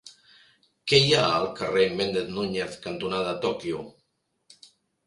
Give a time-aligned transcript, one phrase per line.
[0.91, 3.89] Què hi ha al carrer Méndez Núñez cantonada Tòquio?